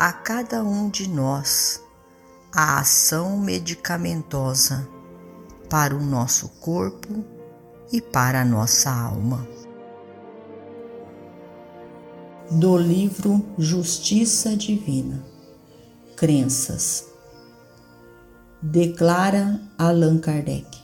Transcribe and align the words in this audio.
a 0.00 0.14
cada 0.14 0.64
um 0.64 0.88
de 0.88 1.06
nós 1.06 1.84
a 2.50 2.80
ação 2.80 3.36
medicamentosa 3.36 4.88
para 5.68 5.94
o 5.94 6.00
nosso 6.02 6.48
corpo 6.58 7.22
e 7.92 8.00
para 8.00 8.40
a 8.40 8.44
nossa 8.44 8.90
alma. 8.90 9.46
Do 12.50 12.78
livro 12.78 13.44
Justiça 13.58 14.56
Divina 14.56 15.22
Crenças 16.16 17.04
declara 18.62 19.60
Allan 19.76 20.16
Kardec. 20.16 20.78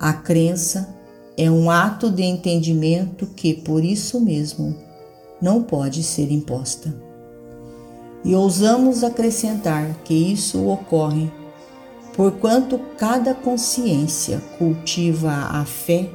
A 0.00 0.12
crença 0.12 0.92
é 1.38 1.48
um 1.48 1.70
ato 1.70 2.10
de 2.10 2.24
entendimento 2.24 3.28
que, 3.28 3.54
por 3.54 3.84
isso 3.84 4.20
mesmo, 4.20 4.76
não 5.40 5.62
pode 5.62 6.02
ser 6.02 6.32
imposta 6.32 7.05
e 8.26 8.34
ousamos 8.34 9.04
acrescentar 9.04 9.94
que 10.04 10.12
isso 10.12 10.68
ocorre 10.68 11.30
porquanto 12.16 12.78
cada 12.98 13.32
consciência 13.34 14.42
cultiva 14.58 15.30
a 15.30 15.64
fé 15.64 16.10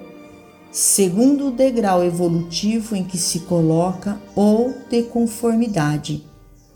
segundo 0.71 1.47
o 1.47 1.51
degrau 1.51 2.03
evolutivo 2.03 2.95
em 2.95 3.03
que 3.03 3.17
se 3.17 3.41
coloca 3.41 4.21
ou 4.35 4.73
de 4.89 5.03
conformidade 5.03 6.25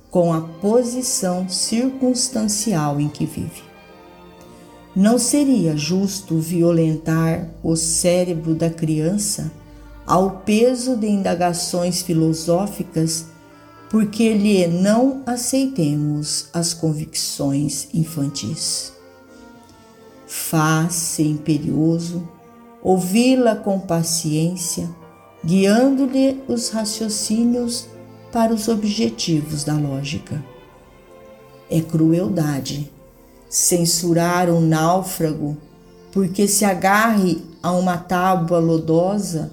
com 0.09 0.33
a 0.33 0.39
posição 0.39 1.49
circunstancial 1.49 3.01
em 3.01 3.09
que 3.09 3.25
vive. 3.25 3.63
Não 4.95 5.17
seria 5.17 5.75
justo 5.75 6.37
violentar 6.37 7.49
o 7.61 7.75
cérebro 7.75 8.55
da 8.55 8.69
criança 8.69 9.51
ao 10.07 10.29
peso 10.45 10.95
de 10.95 11.07
indagações 11.07 12.01
filosóficas 12.01 13.25
porque 13.89 14.33
lhe 14.33 14.67
não 14.67 15.21
aceitemos 15.25 16.47
as 16.53 16.73
convicções 16.73 17.87
infantis. 17.93 18.93
Faz-se 20.27 21.23
imperioso 21.23 22.27
ouvi-la 22.81 23.55
com 23.55 23.79
paciência, 23.79 24.87
guiando-lhe 25.43 26.43
os 26.47 26.69
raciocínios 26.69 27.87
para 28.31 28.53
os 28.53 28.67
objetivos 28.67 29.63
da 29.63 29.73
lógica. 29.73 30.43
É 31.67 31.81
crueldade 31.81 32.91
censurar 33.49 34.49
um 34.49 34.61
náufrago 34.61 35.57
porque 36.11 36.47
se 36.47 36.63
agarre 36.63 37.43
a 37.63 37.71
uma 37.71 37.97
tábua 37.97 38.59
lodosa 38.59 39.51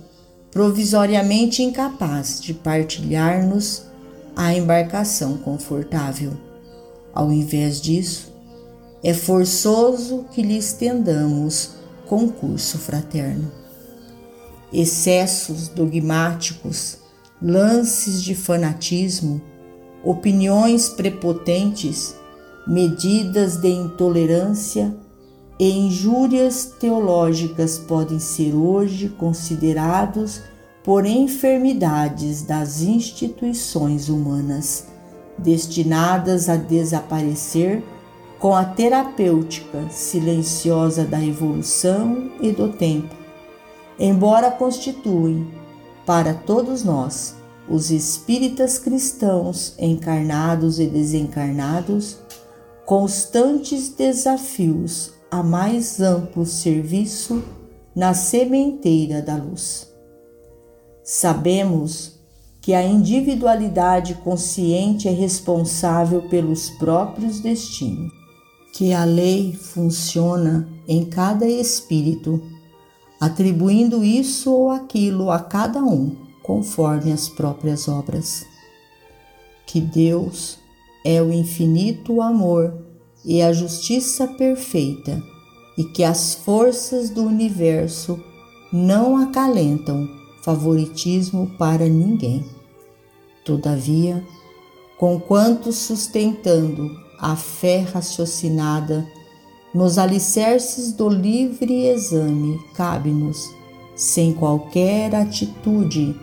provisoriamente 0.51 1.63
incapaz 1.63 2.39
de 2.39 2.53
partilhar-nos 2.53 3.87
a 4.37 4.55
embarcação 4.55 5.37
confortável. 5.37 6.33
Ao 7.15 7.31
invés 7.31 7.81
disso, 7.81 8.33
é 9.03 9.13
forçoso 9.13 10.25
que 10.33 10.43
lhe 10.43 10.57
estendamos 10.57 11.77
concurso 12.07 12.79
fraterno. 12.79 13.51
Excessos 14.73 15.69
dogmáticos, 15.69 16.99
lances 17.41 18.23
de 18.23 18.35
fanatismo, 18.35 19.43
opiniões 20.05 20.89
prepotentes, 20.89 22.15
medidas 22.67 23.57
de 23.57 23.69
intolerância 23.69 24.95
e 25.59 25.71
injúrias 25.71 26.65
teológicas 26.79 27.79
podem 27.79 28.19
ser 28.19 28.55
hoje 28.55 29.09
considerados 29.09 30.41
por 30.85 31.07
enfermidades 31.07 32.43
das 32.43 32.83
instituições 32.83 34.09
humanas, 34.09 34.87
destinadas 35.39 36.49
a 36.49 36.57
desaparecer 36.57 37.83
com 38.39 38.55
a 38.55 38.65
terapêutica 38.65 39.89
silenciosa 39.89 41.05
da 41.05 41.25
evolução 41.25 42.33
e 42.41 42.51
do 42.51 42.73
tempo, 42.73 43.15
embora 43.99 44.51
constituem, 44.51 45.49
para 46.05 46.35
todos 46.35 46.83
nós, 46.83 47.37
os 47.69 47.93
espíritas 47.93 48.79
cristãos 48.79 49.75
encarnados 49.79 50.81
e 50.81 50.87
desencarnados, 50.87 52.19
constantes 52.85 53.89
desafios 53.91 55.13
a 55.31 55.45
mais 55.45 56.01
amplo 56.01 56.45
serviço 56.45 57.45
na 57.95 58.13
sementeira 58.15 59.23
da 59.23 59.37
luz. 59.37 59.92
Sabemos 61.05 62.13
que 62.61 62.73
a 62.73 62.85
individualidade 62.85 64.15
consciente 64.15 65.09
é 65.09 65.11
responsável 65.11 66.23
pelos 66.29 66.71
próprios 66.71 67.41
destinos, 67.41 68.13
que 68.73 68.93
a 68.93 69.05
lei 69.05 69.53
funciona 69.53 70.69
em 70.87 71.05
cada 71.05 71.45
espírito, 71.45 72.41
atribuindo 73.21 74.05
isso 74.05 74.53
ou 74.53 74.71
aquilo 74.71 75.31
a 75.31 75.41
cada 75.41 75.83
um 75.83 76.17
conforme 76.43 77.13
as 77.13 77.29
próprias 77.29 77.89
obras. 77.89 78.45
Que 79.67 79.81
Deus 79.81 80.59
é 81.05 81.21
o 81.21 81.33
infinito 81.33 82.23
amor 82.23 82.73
e 83.25 83.43
a 83.43 83.53
justiça 83.53 84.29
perfeita, 84.29 85.21
e 85.77 85.85
que 85.85 86.05
as 86.05 86.35
forças 86.35 87.11
do 87.11 87.23
universo 87.23 88.21
não 88.73 89.17
acalentam 89.17 90.22
favoritismo 90.43 91.51
para 91.59 91.89
ninguém. 91.89 92.45
Todavia, 93.45 94.23
conquanto 94.99 95.73
sustentando 95.73 96.91
a 97.19 97.37
fé 97.37 97.81
raciocinada 97.81 99.07
nos 99.75 99.97
alicerces 99.97 100.93
do 100.93 101.09
livre 101.09 101.87
exame, 101.87 102.61
cabe-nos, 102.75 103.49
sem 103.97 104.33
qualquer 104.33 105.15
atitude, 105.15 106.15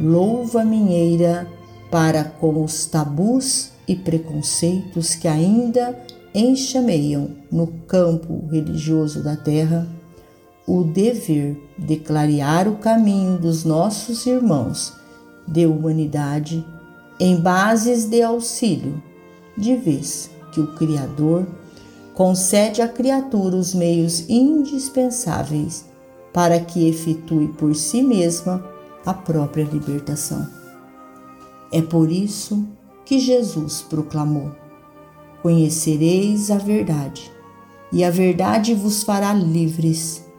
louva 0.00 0.64
minheira 0.64 1.48
para 1.90 2.24
com 2.24 2.62
os 2.62 2.86
tabus 2.86 3.70
e 3.86 3.96
preconceitos 3.96 5.14
que 5.14 5.26
ainda 5.26 5.98
enxameiam 6.34 7.30
no 7.50 7.66
campo 7.88 8.46
religioso 8.50 9.22
da 9.22 9.36
terra 9.36 9.99
o 10.72 10.84
dever 10.84 11.60
de 11.76 11.96
clarear 11.96 12.68
o 12.68 12.76
caminho 12.76 13.36
dos 13.36 13.64
nossos 13.64 14.24
irmãos 14.24 14.92
de 15.44 15.66
humanidade 15.66 16.64
em 17.18 17.40
bases 17.40 18.04
de 18.04 18.22
auxílio, 18.22 19.02
de 19.58 19.74
vez 19.74 20.30
que 20.52 20.60
o 20.60 20.72
Criador 20.76 21.44
concede 22.14 22.80
à 22.80 22.86
criatura 22.86 23.56
os 23.56 23.74
meios 23.74 24.30
indispensáveis 24.30 25.86
para 26.32 26.60
que 26.60 26.88
efetue 26.88 27.48
por 27.58 27.74
si 27.74 28.00
mesma 28.00 28.64
a 29.04 29.12
própria 29.12 29.64
libertação. 29.64 30.46
É 31.72 31.82
por 31.82 32.12
isso 32.12 32.64
que 33.04 33.18
Jesus 33.18 33.82
proclamou: 33.82 34.52
Conhecereis 35.42 36.48
a 36.48 36.58
verdade, 36.58 37.28
e 37.92 38.04
a 38.04 38.10
verdade 38.10 38.72
vos 38.72 39.02
fará 39.02 39.34
livres. 39.34 40.29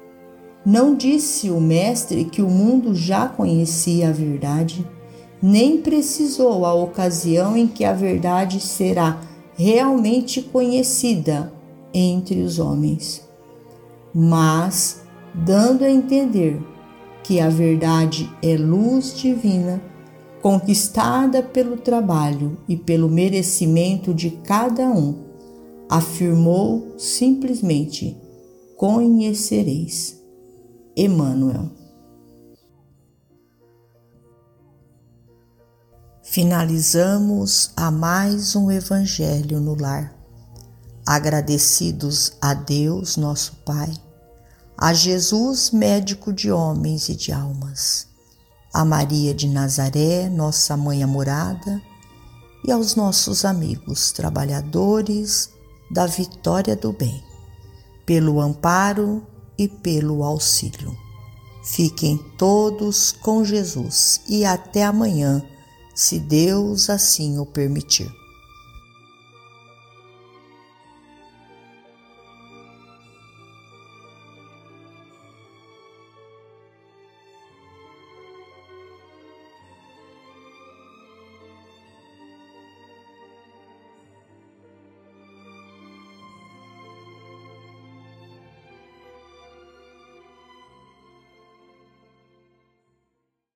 Não 0.65 0.95
disse 0.95 1.49
o 1.49 1.59
Mestre 1.59 2.25
que 2.25 2.41
o 2.41 2.49
mundo 2.49 2.93
já 2.93 3.27
conhecia 3.27 4.09
a 4.09 4.11
verdade, 4.11 4.87
nem 5.41 5.81
precisou 5.81 6.65
a 6.65 6.73
ocasião 6.73 7.57
em 7.57 7.65
que 7.65 7.83
a 7.83 7.93
verdade 7.93 8.59
será 8.59 9.19
realmente 9.55 10.41
conhecida 10.41 11.51
entre 11.91 12.41
os 12.41 12.59
homens, 12.59 13.27
mas 14.13 15.01
dando 15.33 15.83
a 15.83 15.89
entender 15.89 16.61
que 17.23 17.39
a 17.39 17.49
verdade 17.49 18.29
é 18.43 18.55
luz 18.55 19.17
divina, 19.17 19.81
conquistada 20.43 21.41
pelo 21.41 21.77
trabalho 21.77 22.57
e 22.67 22.75
pelo 22.75 23.09
merecimento 23.09 24.13
de 24.13 24.29
cada 24.29 24.89
um, 24.89 25.15
afirmou 25.89 26.95
simplesmente: 26.97 28.15
Conhecereis. 28.75 30.20
Emmanuel. 30.95 31.71
Finalizamos 36.21 37.71
a 37.77 37.89
mais 37.89 38.55
um 38.55 38.69
Evangelho 38.69 39.61
no 39.61 39.73
Lar. 39.73 40.13
Agradecidos 41.05 42.33
a 42.41 42.53
Deus, 42.53 43.17
nosso 43.17 43.55
Pai, 43.65 43.91
a 44.77 44.93
Jesus, 44.93 45.71
médico 45.71 46.31
de 46.31 46.51
homens 46.51 47.09
e 47.09 47.15
de 47.15 47.31
almas, 47.31 48.07
a 48.73 48.85
Maria 48.85 49.33
de 49.33 49.47
Nazaré, 49.47 50.29
nossa 50.29 50.77
mãe 50.77 51.03
amorada, 51.03 51.81
e 52.65 52.71
aos 52.71 52.95
nossos 52.95 53.45
amigos 53.45 54.11
trabalhadores 54.11 55.49
da 55.89 56.05
vitória 56.05 56.75
do 56.75 56.93
bem, 56.93 57.23
pelo 58.05 58.39
amparo 58.39 59.25
e 59.61 59.67
pelo 59.67 60.23
auxílio. 60.23 60.97
Fiquem 61.63 62.17
todos 62.35 63.11
com 63.11 63.45
Jesus 63.45 64.21
e 64.27 64.43
até 64.43 64.83
amanhã 64.83 65.43
se 65.93 66.19
Deus 66.19 66.89
assim 66.89 67.37
o 67.37 67.45
permitir. 67.45 68.09